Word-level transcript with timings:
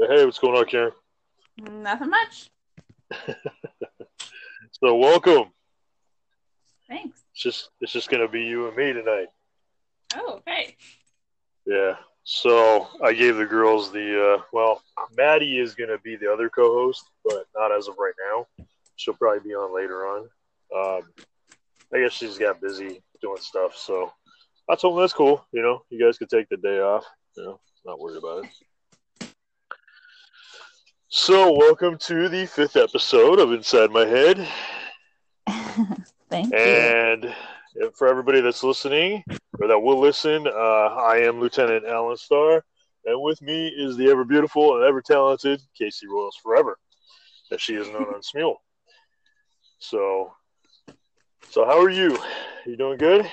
Hey, 0.00 0.24
what's 0.24 0.38
going 0.38 0.56
on, 0.56 0.64
Karen? 0.66 0.92
Nothing 1.60 2.10
much. 2.10 2.50
So, 4.80 4.94
welcome. 4.94 5.44
Thanks. 6.88 7.24
It's 7.32 7.42
just 7.42 7.70
it's 7.80 7.92
just 7.92 8.08
gonna 8.10 8.28
be 8.28 8.42
you 8.42 8.68
and 8.68 8.76
me 8.76 8.92
tonight. 8.92 9.26
Oh, 10.14 10.34
okay. 10.36 10.76
Yeah. 11.66 11.96
So 12.22 12.86
I 13.02 13.12
gave 13.12 13.36
the 13.36 13.46
girls 13.46 13.90
the 13.90 14.34
uh, 14.34 14.42
well, 14.52 14.82
Maddie 15.16 15.58
is 15.58 15.74
gonna 15.74 15.98
be 15.98 16.14
the 16.14 16.32
other 16.32 16.48
co-host, 16.48 17.02
but 17.24 17.46
not 17.56 17.72
as 17.72 17.88
of 17.88 17.96
right 17.98 18.14
now. 18.30 18.46
She'll 18.94 19.14
probably 19.14 19.48
be 19.48 19.54
on 19.54 19.74
later 19.74 20.06
on. 20.06 20.28
Um, 20.76 21.02
I 21.92 22.00
guess 22.00 22.12
she's 22.12 22.38
got 22.38 22.60
busy 22.60 23.02
doing 23.20 23.40
stuff, 23.40 23.74
so 23.74 24.12
I 24.70 24.76
told 24.76 24.94
them 24.94 25.02
that's 25.02 25.12
cool. 25.12 25.44
You 25.50 25.62
know, 25.62 25.82
you 25.90 26.04
guys 26.04 26.18
could 26.18 26.30
take 26.30 26.48
the 26.50 26.56
day 26.56 26.78
off. 26.78 27.04
You 27.36 27.44
know, 27.44 27.60
not 27.84 27.98
worried 27.98 28.18
about 28.18 28.44
it. 28.44 28.50
So, 31.10 31.52
welcome 31.52 31.96
to 32.00 32.28
the 32.28 32.44
fifth 32.44 32.76
episode 32.76 33.40
of 33.40 33.50
Inside 33.50 33.90
My 33.90 34.04
Head. 34.04 34.46
Thank 36.28 36.52
you. 36.52 36.58
And 36.58 37.34
for 37.94 38.08
everybody 38.08 38.42
that's 38.42 38.62
listening 38.62 39.24
or 39.58 39.68
that 39.68 39.78
will 39.78 39.98
listen, 39.98 40.46
uh, 40.46 40.50
I 40.50 41.20
am 41.20 41.40
Lieutenant 41.40 41.86
Alan 41.86 42.18
Starr, 42.18 42.62
and 43.06 43.22
with 43.22 43.40
me 43.40 43.68
is 43.68 43.96
the 43.96 44.10
ever 44.10 44.22
beautiful 44.22 44.76
and 44.76 44.84
ever 44.84 45.00
talented 45.00 45.62
Casey 45.74 46.06
Royals 46.06 46.36
Forever, 46.42 46.76
as 47.50 47.62
she 47.62 47.76
is 47.76 47.88
known 47.88 48.08
on 48.12 48.20
Smule. 48.36 48.56
So, 49.78 50.34
so 51.48 51.64
how 51.64 51.80
are 51.82 51.88
you? 51.88 52.18
You 52.66 52.76
doing 52.76 52.98
good? 52.98 53.26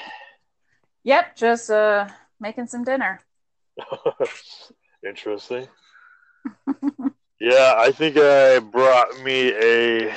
Yep, 1.04 1.36
just 1.36 1.70
uh 1.70 2.08
making 2.40 2.68
some 2.68 2.86
dinner. 2.86 3.20
Interesting. 5.06 5.68
Yeah, 7.46 7.76
I 7.78 7.92
think 7.92 8.18
I 8.18 8.58
brought 8.58 9.22
me 9.22 9.54
a. 9.54 10.08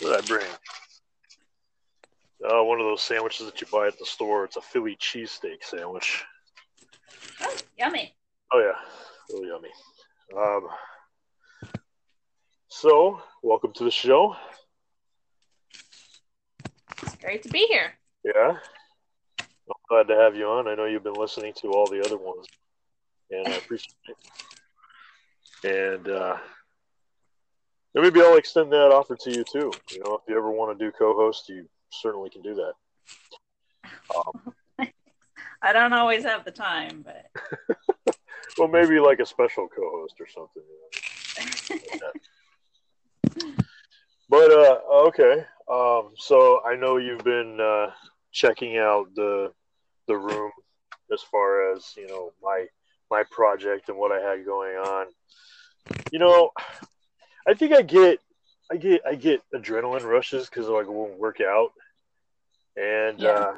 did 0.00 0.12
I 0.12 0.20
bring? 0.26 0.46
Uh, 2.44 2.62
one 2.64 2.78
of 2.78 2.84
those 2.84 3.00
sandwiches 3.00 3.46
that 3.46 3.58
you 3.62 3.66
buy 3.72 3.86
at 3.86 3.98
the 3.98 4.04
store. 4.04 4.44
It's 4.44 4.56
a 4.56 4.60
Philly 4.60 4.94
cheesesteak 5.00 5.64
sandwich. 5.64 6.22
Oh, 7.40 7.56
yummy. 7.78 8.14
Oh 8.52 8.58
yeah, 8.58 9.34
really 9.34 9.48
yummy. 9.48 9.70
Um, 10.36 10.68
so, 12.68 13.22
welcome 13.42 13.72
to 13.72 13.84
the 13.84 13.90
show. 13.90 14.36
It's 17.04 17.16
great 17.22 17.42
to 17.44 17.48
be 17.48 17.66
here. 17.70 17.94
Yeah, 18.22 18.58
I'm 19.40 19.76
glad 19.88 20.08
to 20.08 20.20
have 20.20 20.36
you 20.36 20.46
on. 20.46 20.68
I 20.68 20.74
know 20.74 20.84
you've 20.84 21.04
been 21.04 21.14
listening 21.14 21.54
to 21.62 21.68
all 21.68 21.86
the 21.86 22.04
other 22.04 22.18
ones, 22.18 22.46
and 23.30 23.48
I 23.48 23.52
appreciate 23.52 23.94
it. 24.08 24.16
And 25.64 26.08
uh, 26.08 26.36
and 27.94 28.04
maybe 28.04 28.20
I'll 28.20 28.36
extend 28.36 28.72
that 28.72 28.92
offer 28.92 29.16
to 29.16 29.30
you 29.30 29.44
too. 29.52 29.72
You 29.92 30.00
know, 30.04 30.14
if 30.14 30.22
you 30.28 30.36
ever 30.36 30.50
want 30.50 30.78
to 30.78 30.84
do 30.84 30.92
co-host, 30.92 31.48
you 31.48 31.68
certainly 31.90 32.30
can 32.30 32.42
do 32.42 32.54
that. 32.54 32.72
Um, 34.14 34.54
I 35.62 35.72
don't 35.72 35.92
always 35.92 36.24
have 36.24 36.44
the 36.44 36.52
time, 36.52 37.04
but 37.04 37.26
well, 38.58 38.68
maybe 38.68 39.00
like 39.00 39.18
a 39.18 39.26
special 39.26 39.68
co-host 39.68 40.14
or 40.20 40.26
something. 40.28 40.62
You 40.62 42.00
know? 42.00 42.10
But 44.30 44.50
uh, 44.50 44.78
okay, 45.06 45.46
um, 45.72 46.12
so 46.16 46.60
I 46.66 46.76
know 46.76 46.98
you've 46.98 47.24
been 47.24 47.58
uh, 47.60 47.90
checking 48.30 48.76
out 48.76 49.06
the 49.14 49.52
the 50.06 50.16
room 50.16 50.50
as 51.12 51.22
far 51.22 51.72
as 51.72 51.94
you 51.96 52.06
know 52.08 52.32
my 52.42 52.66
my 53.10 53.24
project 53.30 53.88
and 53.88 53.98
what 53.98 54.12
I 54.12 54.20
had 54.20 54.44
going 54.44 54.76
on. 54.76 55.06
You 56.10 56.18
know, 56.18 56.50
I 57.46 57.54
think 57.54 57.72
I 57.72 57.82
get 57.82 58.20
I 58.70 58.76
get 58.76 59.02
I 59.06 59.14
get 59.14 59.42
adrenaline 59.54 60.04
rushes 60.04 60.48
because 60.48 60.68
like 60.68 60.86
I 60.86 60.90
won't 60.90 61.18
work 61.18 61.40
out, 61.40 61.72
and 62.76 63.22
Yeah. 63.22 63.30
uh, 63.30 63.52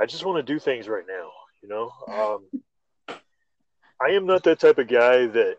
I 0.00 0.06
just 0.06 0.24
want 0.24 0.44
to 0.44 0.52
do 0.52 0.58
things 0.58 0.88
right 0.88 1.04
now. 1.08 1.30
You 1.62 1.68
know, 1.68 1.92
um, 2.08 3.16
I 4.00 4.10
am 4.10 4.26
not 4.26 4.44
that 4.44 4.60
type 4.60 4.78
of 4.78 4.88
guy 4.88 5.26
that 5.26 5.56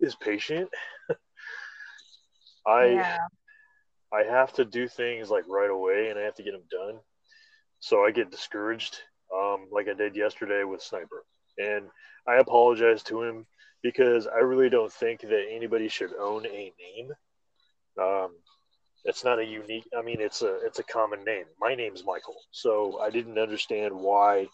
is 0.00 0.14
patient. 0.16 0.70
I 2.66 2.84
yeah. 2.94 3.16
I 4.12 4.24
have 4.24 4.52
to 4.54 4.64
do 4.64 4.88
things 4.88 5.30
like 5.30 5.44
right 5.48 5.70
away, 5.70 6.08
and 6.10 6.18
I 6.18 6.22
have 6.22 6.34
to 6.36 6.42
get 6.42 6.52
them 6.52 6.64
done. 6.70 6.98
So 7.80 8.04
I 8.04 8.10
get 8.10 8.30
discouraged, 8.30 8.98
um, 9.34 9.68
like 9.70 9.88
I 9.88 9.94
did 9.94 10.16
yesterday 10.16 10.64
with 10.64 10.82
Sniper, 10.82 11.24
and 11.60 11.86
I 12.26 12.36
apologize 12.36 13.02
to 13.04 13.22
him 13.22 13.46
because 13.82 14.26
I 14.26 14.38
really 14.38 14.68
don't 14.68 14.92
think 14.92 15.20
that 15.22 15.46
anybody 15.50 15.88
should 15.88 16.12
own 16.18 16.46
a 16.46 16.72
name. 16.78 17.12
Um, 18.00 18.34
it's 19.04 19.24
not 19.24 19.38
a 19.38 19.44
unique. 19.44 19.88
I 19.96 20.02
mean, 20.02 20.20
it's 20.20 20.42
a 20.42 20.56
it's 20.66 20.78
a 20.78 20.84
common 20.84 21.24
name. 21.24 21.44
My 21.58 21.74
name's 21.74 22.04
Michael, 22.04 22.36
so 22.50 22.98
I 23.00 23.10
didn't 23.10 23.38
understand 23.38 23.94
why 23.94 24.48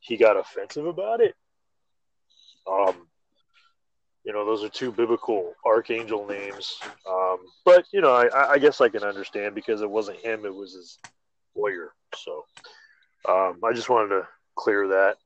he 0.00 0.16
got 0.16 0.36
offensive 0.38 0.86
about 0.86 1.20
it. 1.20 1.34
Um, 2.70 3.06
you 4.24 4.32
know, 4.32 4.44
those 4.44 4.64
are 4.64 4.68
two 4.68 4.92
biblical 4.92 5.54
archangel 5.66 6.26
names. 6.26 6.78
Um, 7.08 7.38
but 7.64 7.84
you 7.92 8.00
know, 8.00 8.12
I, 8.12 8.52
I 8.52 8.58
guess 8.58 8.80
I 8.80 8.88
can 8.88 9.02
understand 9.02 9.54
because 9.54 9.82
it 9.82 9.90
wasn't 9.90 10.18
him; 10.18 10.44
it 10.46 10.54
was 10.54 10.74
his 10.74 10.98
lawyer. 11.54 11.92
So 12.14 12.44
um, 13.28 13.60
I 13.64 13.72
just 13.74 13.90
wanted 13.90 14.08
to 14.08 14.28
clear 14.56 14.88
that 14.88 15.16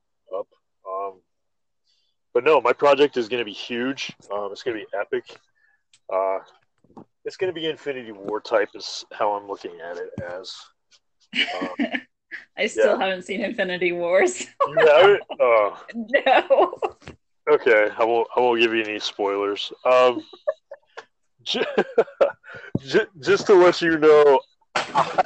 but 2.35 2.43
no, 2.43 2.59
my 2.59 2.73
project 2.73 3.15
is 3.15 3.29
going 3.29 3.39
to 3.39 3.45
be 3.45 3.53
huge. 3.53 4.13
Um, 4.29 4.49
it's 4.51 4.61
going 4.61 4.77
to 4.77 4.83
be 4.83 4.97
epic. 4.99 5.37
Uh, 6.13 6.39
it's 7.23 7.37
going 7.37 7.51
to 7.51 7.57
be 7.57 7.67
Infinity 7.67 8.11
War 8.11 8.41
type, 8.41 8.69
is 8.75 9.05
how 9.13 9.31
I'm 9.31 9.47
looking 9.47 9.71
at 9.79 9.97
it 9.97 10.09
as. 10.21 10.53
Um, 11.33 11.69
I 12.57 12.67
still 12.67 12.99
yeah. 12.99 13.05
haven't 13.05 13.23
seen 13.23 13.41
Infinity 13.41 13.93
Wars. 13.93 14.41
you 14.41 14.75
it? 14.77 15.21
Oh, 15.39 15.81
no. 15.95 16.73
Okay, 17.49 17.89
I 17.97 18.03
won't. 18.03 18.27
I 18.35 18.41
won't 18.41 18.59
give 18.59 18.73
you 18.73 18.83
any 18.83 18.99
spoilers. 18.99 19.71
Um, 19.85 20.21
ju- 21.43 21.63
ju- 22.79 23.07
just 23.21 23.47
to 23.47 23.53
let 23.53 23.81
you 23.81 23.97
know, 23.97 24.41
I 24.75 25.23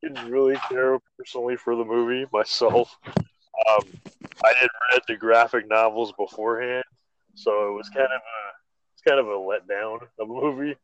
didn't 0.00 0.30
really 0.30 0.56
care 0.68 0.98
personally 1.18 1.56
for 1.56 1.74
the 1.74 1.84
movie 1.84 2.24
myself. 2.32 2.96
Um, 3.68 3.84
I 4.44 4.52
had 4.60 4.68
read 4.90 5.02
the 5.06 5.16
graphic 5.16 5.68
novels 5.68 6.12
beforehand, 6.18 6.84
so 7.34 7.68
it 7.68 7.76
was 7.76 7.88
kind 7.88 8.06
of 8.06 8.20
a 8.20 8.42
it's 8.92 9.02
kind 9.02 9.20
of 9.20 9.26
a 9.26 9.30
letdown 9.30 10.02
of 10.02 10.08
a 10.20 10.26
movie. 10.26 10.76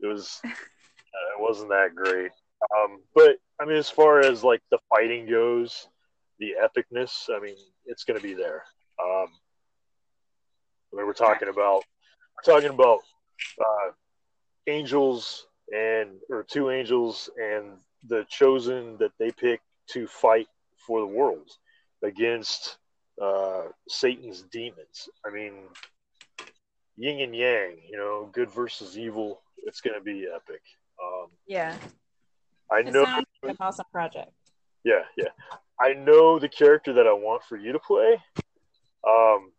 It 0.00 0.06
was 0.06 0.40
uh, 0.44 0.48
it 0.48 1.40
wasn't 1.40 1.70
that 1.70 1.94
great. 1.94 2.30
Um, 2.76 3.00
but 3.14 3.36
I 3.60 3.64
mean, 3.64 3.76
as 3.76 3.90
far 3.90 4.20
as 4.20 4.44
like 4.44 4.62
the 4.70 4.78
fighting 4.88 5.28
goes, 5.28 5.88
the 6.38 6.54
epicness, 6.62 7.28
I 7.34 7.40
mean, 7.40 7.56
it's 7.86 8.04
going 8.04 8.18
to 8.18 8.26
be 8.26 8.34
there. 8.34 8.62
Um, 9.02 9.28
I 10.92 10.96
mean, 10.96 11.06
we're 11.06 11.12
talking 11.12 11.48
about 11.48 11.84
we're 12.36 12.54
talking 12.54 12.70
about 12.70 13.00
uh, 13.60 13.92
angels 14.66 15.46
and 15.72 16.10
or 16.30 16.44
two 16.44 16.70
angels 16.70 17.30
and 17.40 17.78
the 18.08 18.24
chosen 18.28 18.96
that 18.98 19.12
they 19.18 19.30
pick 19.30 19.60
to 19.90 20.06
fight 20.06 20.46
for 20.86 21.00
the 21.00 21.06
world 21.06 21.50
against 22.02 22.78
uh, 23.22 23.62
Satan's 23.88 24.42
demons. 24.42 25.08
I 25.26 25.30
mean, 25.30 25.54
yin 26.96 27.20
and 27.20 27.34
yang. 27.34 27.76
You 27.88 27.96
know, 27.96 28.28
good 28.32 28.50
versus 28.50 28.98
evil. 28.98 29.40
It's 29.64 29.80
going 29.80 29.94
to 29.98 30.02
be 30.02 30.26
epic. 30.34 30.62
Um, 31.02 31.28
Yeah. 31.46 31.76
I 32.70 32.80
It 32.80 32.92
know. 32.92 33.04
an 33.42 33.56
awesome 33.60 33.86
project. 33.92 34.30
Yeah, 34.84 35.02
yeah. 35.16 35.28
I 35.80 35.94
know 35.94 36.38
the 36.38 36.48
character 36.48 36.92
that 36.94 37.06
I 37.06 37.12
want 37.12 37.42
for 37.44 37.56
you 37.56 37.72
to 37.72 37.78
play. 37.78 38.22
Um, 39.08 39.52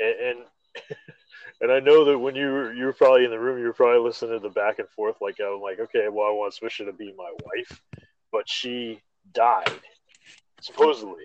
and 0.00 0.14
and, 0.20 0.38
and 1.60 1.72
I 1.72 1.80
know 1.80 2.04
that 2.04 2.18
when 2.18 2.34
you 2.34 2.46
were, 2.50 2.72
you 2.74 2.84
were 2.84 2.92
probably 2.92 3.24
in 3.24 3.30
the 3.30 3.38
room, 3.38 3.58
you 3.58 3.64
were 3.64 3.72
probably 3.72 4.00
listening 4.00 4.32
to 4.32 4.38
the 4.38 4.52
back 4.52 4.78
and 4.80 4.88
forth. 4.90 5.16
Like 5.20 5.36
I'm 5.40 5.60
like, 5.60 5.80
okay, 5.80 6.08
well, 6.10 6.26
I 6.26 6.30
want 6.30 6.54
Swisha 6.54 6.84
to 6.84 6.92
be 6.92 7.14
my 7.16 7.32
wife, 7.44 7.82
but 8.30 8.48
she 8.48 9.00
died 9.32 9.70
supposedly. 10.60 11.24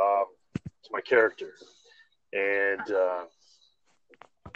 Um, 0.00 0.24
it's 0.56 0.90
my 0.90 1.00
character, 1.00 1.52
and 2.32 2.90
uh, 2.90 3.24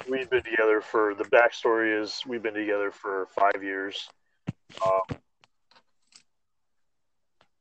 we've 0.09 0.29
been 0.31 0.43
together 0.43 0.81
for 0.81 1.15
the 1.15 1.25
backstory 1.25 2.01
is 2.03 2.23
we've 2.27 2.43
been 2.43 2.55
together 2.55 2.91
for 2.91 3.27
five 3.39 3.63
years. 3.63 4.09
Um, 4.85 5.19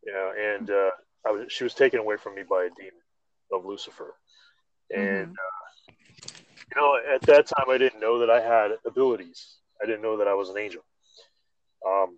yeah, 0.05 0.31
and 0.55 0.69
uh, 0.69 0.91
I 1.25 1.31
was, 1.31 1.45
she 1.51 1.63
was 1.63 1.73
taken 1.73 1.99
away 1.99 2.17
from 2.17 2.35
me 2.35 2.43
by 2.49 2.65
a 2.65 2.69
demon 2.69 3.01
of 3.51 3.65
Lucifer, 3.65 4.13
and 4.95 5.31
uh, 5.31 5.65
you 6.75 6.81
know, 6.81 6.97
at 7.13 7.21
that 7.21 7.47
time, 7.47 7.69
I 7.69 7.77
didn't 7.77 7.99
know 8.01 8.19
that 8.19 8.29
I 8.29 8.41
had 8.41 8.71
abilities. 8.85 9.57
I 9.81 9.85
didn't 9.85 10.01
know 10.01 10.17
that 10.17 10.27
I 10.27 10.33
was 10.33 10.49
an 10.49 10.57
angel. 10.57 10.83
Um, 11.87 12.17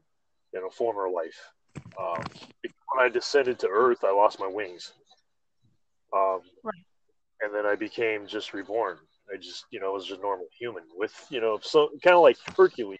in 0.53 0.61
a 0.65 0.69
former 0.69 1.09
life, 1.09 1.51
um, 1.99 2.23
when 2.63 3.05
I 3.05 3.09
descended 3.09 3.59
to 3.59 3.67
Earth, 3.67 4.03
I 4.03 4.11
lost 4.13 4.39
my 4.39 4.47
wings, 4.47 4.93
um, 6.13 6.41
Right. 6.63 6.83
and 7.41 7.53
then 7.53 7.65
I 7.65 7.75
became 7.75 8.27
just 8.27 8.53
reborn. 8.53 8.97
I 9.33 9.37
just, 9.37 9.65
you 9.71 9.79
know, 9.79 9.91
was 9.91 10.05
just 10.05 10.19
a 10.19 10.21
normal 10.21 10.47
human 10.57 10.83
with, 10.95 11.13
you 11.29 11.41
know, 11.41 11.59
so 11.61 11.89
kind 12.03 12.15
of 12.15 12.21
like 12.21 12.37
Hercules, 12.55 12.99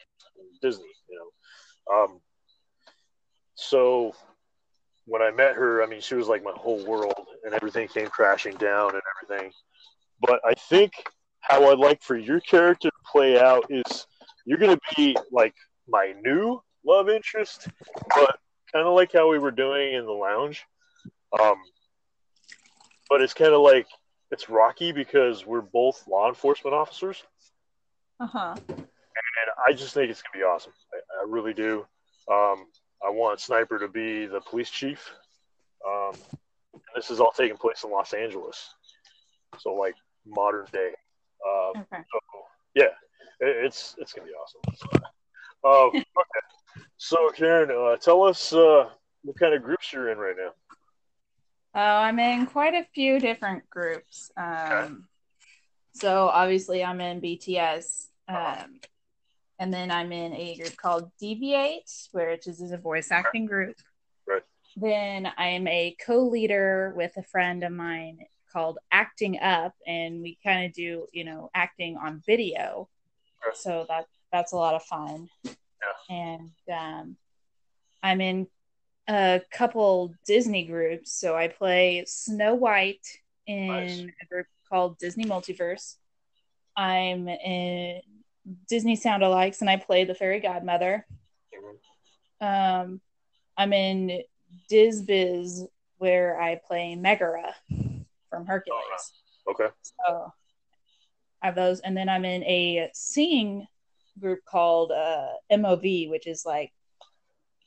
Disney, 0.62 0.92
you 1.10 1.20
know. 1.20 1.96
Um, 1.96 2.22
so 3.56 4.14
when 5.06 5.22
I 5.22 5.32
met 5.32 5.56
her, 5.56 5.82
I 5.82 5.88
mean, 5.88 6.02
she 6.02 6.16
was 6.16 6.28
like 6.28 6.44
my 6.44 6.54
whole 6.56 6.86
world, 6.86 7.28
and 7.44 7.54
everything 7.54 7.88
came 7.88 8.08
crashing 8.08 8.56
down 8.58 8.92
and 8.94 9.02
everything. 9.26 9.52
But 10.20 10.42
I 10.46 10.54
think 10.54 10.92
how 11.40 11.72
I'd 11.72 11.80
like 11.80 12.02
for 12.02 12.18
your 12.18 12.42
character 12.42 12.90
to 12.90 13.12
play 13.12 13.40
out 13.40 13.66
is 13.70 14.06
you're 14.46 14.58
going 14.58 14.76
to 14.76 14.96
be 14.96 15.16
like 15.32 15.56
my 15.88 16.14
new 16.24 16.62
love 16.86 17.10
interest, 17.10 17.68
but 18.16 18.38
kind 18.74 18.86
of 18.86 18.94
like 18.94 19.14
how 19.14 19.30
we 19.30 19.40
were 19.40 19.52
doing 19.52 19.94
in 19.94 20.06
the 20.06 20.12
lounge. 20.12 20.66
Um, 21.40 21.56
but 23.10 23.22
it's 23.22 23.34
kind 23.34 23.54
of 23.54 23.62
like 23.62 23.88
it's 24.32 24.50
rocky 24.50 24.92
because 24.92 25.46
we're 25.46 25.62
both 25.62 26.08
law 26.08 26.28
enforcement 26.28 26.74
officers. 26.76 27.24
Uh 28.20 28.28
huh. 28.28 28.56
And 28.68 28.86
I 29.68 29.74
just 29.74 29.94
think 29.94 30.10
it's 30.12 30.22
gonna 30.22 30.42
be 30.42 30.46
awesome. 30.46 30.74
I, 30.94 30.98
I 31.22 31.26
really 31.28 31.54
do. 31.54 31.86
Um, 32.30 32.66
I 33.06 33.10
want 33.10 33.40
Sniper 33.40 33.80
to 33.80 33.88
be 33.88 34.26
the 34.26 34.42
police 34.42 34.70
chief. 34.70 35.12
Um, 35.88 36.14
this 36.96 37.10
is 37.10 37.20
all 37.20 37.32
taking 37.32 37.58
place 37.58 37.84
in 37.84 37.92
Los 37.92 38.14
Angeles, 38.14 38.74
so 39.60 39.74
like 39.74 39.96
modern 40.26 40.66
day. 40.72 40.92
Um, 41.48 41.82
Okay. 41.82 42.04
so, 42.12 42.20
yeah, 42.76 42.92
it, 43.40 43.66
it's 43.66 43.96
it's 44.00 44.14
gonna 44.14 44.28
be 44.28 44.34
awesome. 44.34 45.02
Um, 45.64 45.90
okay, 45.96 46.86
so 46.98 47.30
Karen, 47.36 47.72
uh, 47.72 47.98
tell 47.98 48.24
us 48.24 48.52
uh, 48.54 48.90
what 49.24 49.40
kind 49.40 49.54
of 49.54 49.64
groups 49.64 49.94
you're 49.94 50.10
in 50.12 50.18
right 50.18 50.36
now. 50.38 50.52
Oh, 51.80 51.80
I'm 51.80 52.18
in 52.18 52.48
quite 52.48 52.74
a 52.74 52.88
few 52.96 53.20
different 53.20 53.70
groups. 53.70 54.32
Um, 54.36 55.08
so 55.94 56.28
obviously 56.28 56.84
I'm 56.84 57.00
in 57.00 57.22
BTS, 57.22 58.08
um, 58.28 58.80
and 59.60 59.72
then 59.72 59.92
I'm 59.92 60.12
in 60.12 60.34
a 60.34 60.58
group 60.58 60.76
called 60.76 61.12
Deviate, 61.20 61.92
which 62.14 62.48
is 62.48 62.72
a 62.72 62.78
voice 62.78 63.12
acting 63.12 63.46
group. 63.46 63.76
Right. 64.28 64.42
Then 64.76 65.32
I 65.38 65.50
am 65.50 65.68
a 65.68 65.96
co-leader 66.04 66.94
with 66.96 67.16
a 67.16 67.22
friend 67.22 67.64
of 67.64 67.72
mine 67.72 68.22
called 68.52 68.80
Acting 68.92 69.40
Up, 69.40 69.76
and 69.86 70.24
we 70.24 70.40
kind 70.44 70.66
of 70.66 70.74
do, 70.74 71.06
you 71.12 71.26
know, 71.26 71.52
acting 71.54 71.96
on 71.96 72.24
video. 72.26 72.90
Sure. 73.44 73.54
So 73.54 73.86
that 73.88 74.08
that's 74.32 74.52
a 74.52 74.58
lot 74.58 74.74
of 74.74 74.82
fun. 74.82 75.30
Yeah. 75.44 75.54
And 76.10 76.52
um, 76.74 77.18
I'm 78.02 78.20
in 78.20 78.48
a 79.08 79.42
couple 79.52 80.14
Disney 80.26 80.66
groups. 80.66 81.12
So 81.14 81.36
I 81.36 81.48
play 81.48 82.04
Snow 82.08 82.56
White 82.56 83.06
in 83.46 83.68
Nice. 83.68 84.00
a 84.22 84.26
group 84.26 84.48
called 84.70 84.98
Disney 85.00 85.26
Multiverse. 85.26 85.96
I'm 86.76 87.28
in 87.28 88.02
Disney 88.70 88.96
Sound 88.96 89.24
Alikes, 89.24 89.62
and 89.62 89.70
I 89.70 89.78
play 89.78 90.04
the 90.04 90.14
fairy 90.16 90.40
godmother. 90.40 91.06
Um, 92.40 93.02
I'm 93.58 93.74
in 93.74 94.22
Diz 94.70 95.02
Biz, 95.02 95.66
where 95.98 96.40
I 96.40 96.56
play 96.68 96.96
Megara 96.96 97.56
from 98.30 98.46
Hercules. 98.46 99.14
Okay, 99.50 99.68
So 99.82 100.32
I 101.42 101.46
have 101.48 101.56
those, 101.56 101.80
and 101.80 101.96
then 101.96 102.10
I'm 102.10 102.26
in 102.26 102.44
a 102.44 102.90
singing 102.94 103.66
group 104.20 104.44
called 104.46 104.92
uh, 104.92 105.30
MOV, 105.52 106.10
which 106.10 106.28
is 106.28 106.46
like 106.46 106.72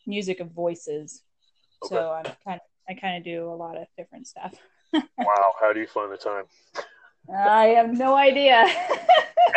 music 0.06 0.40
of 0.40 0.50
voices. 0.52 1.22
So 1.84 2.10
I'm 2.12 2.24
kind 2.44 2.60
of 2.60 2.60
I 2.88 2.94
kind 2.94 3.16
of 3.18 3.24
do 3.24 3.48
a 3.48 3.54
lot 3.54 3.76
of 3.76 3.86
different 3.96 4.26
stuff. 4.26 4.54
wow, 4.92 5.52
how 5.60 5.72
do 5.72 5.80
you 5.80 5.86
find 5.86 6.12
the 6.12 6.16
time? 6.16 6.44
I 7.34 7.66
have 7.76 7.92
no 7.96 8.14
idea. 8.16 8.66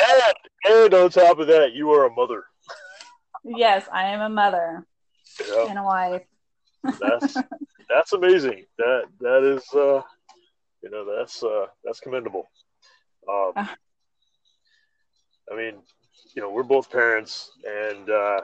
And, 0.09 0.33
and 0.65 0.93
on 0.95 1.09
top 1.11 1.37
of 1.37 1.45
that, 1.47 1.73
you 1.73 1.91
are 1.91 2.07
a 2.07 2.13
mother. 2.13 2.45
yes, 3.43 3.85
I 3.93 4.05
am 4.07 4.21
a 4.21 4.29
mother 4.29 4.87
Yeah. 5.47 5.65
and 5.69 5.77
a 5.77 5.83
wife. 5.83 6.23
that's 6.99 7.35
that's 7.89 8.13
amazing. 8.13 8.65
That 8.79 9.03
that 9.19 9.43
is 9.43 9.63
uh 9.73 10.01
you 10.81 10.89
know 10.89 11.05
that's 11.15 11.43
uh 11.43 11.67
that's 11.83 11.99
commendable. 11.99 12.49
Um 13.29 13.51
Ah. 13.55 13.75
I 15.51 15.55
mean, 15.55 15.75
you 16.35 16.41
know, 16.41 16.49
we're 16.49 16.63
both 16.63 16.89
parents 16.89 17.51
and 17.67 18.09
uh 18.09 18.41